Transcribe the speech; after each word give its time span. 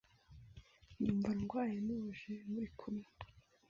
Numva 1.01 1.29
ndwaye 1.39 1.77
ntuje 1.85 2.33
muri 2.51 2.67
kumwe. 2.77 3.07